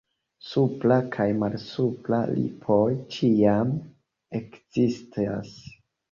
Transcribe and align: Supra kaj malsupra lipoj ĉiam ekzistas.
Supra 0.51 0.95
kaj 1.15 1.25
malsupra 1.41 2.21
lipoj 2.29 2.77
ĉiam 3.17 3.75
ekzistas. 4.39 5.53